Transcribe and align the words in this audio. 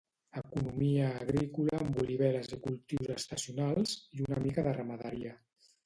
Economia 0.39 1.09
agrícola 1.25 1.77
amb 1.83 2.01
oliveres 2.05 2.51
i 2.57 2.61
cultius 2.65 3.15
estacionals, 3.19 3.97
i 4.19 4.27
una 4.29 4.45
mica 4.49 4.69
de 4.71 4.79
ramaderia. 4.83 5.41